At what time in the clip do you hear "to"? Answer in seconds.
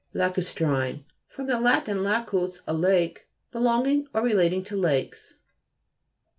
4.63-4.75